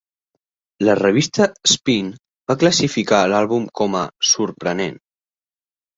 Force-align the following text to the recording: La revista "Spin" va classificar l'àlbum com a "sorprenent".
La 0.87 0.95
revista 0.99 1.45
"Spin" 1.73 2.09
va 2.53 2.57
classificar 2.63 3.21
l'àlbum 3.35 3.71
com 3.81 3.99
a 4.03 4.03
"sorprenent". 4.35 4.99